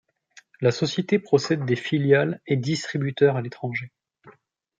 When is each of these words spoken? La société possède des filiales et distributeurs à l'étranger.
La 0.61 0.71
société 0.71 1.19
possède 1.19 1.63
des 1.63 1.75
filiales 1.75 2.41
et 2.47 2.57
distributeurs 2.57 3.35
à 3.37 3.41
l'étranger. 3.43 3.91